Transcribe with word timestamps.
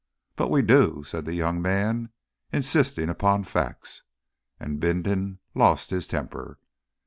"But 0.35 0.49
we 0.49 0.63
do," 0.63 1.03
said 1.03 1.25
the 1.25 1.35
young 1.35 1.61
man, 1.61 2.09
insisting 2.51 3.07
upon 3.07 3.43
facts, 3.43 4.01
and 4.59 4.79
Bindon 4.79 5.37
lost 5.53 5.91
his 5.91 6.07
temper. 6.07 6.57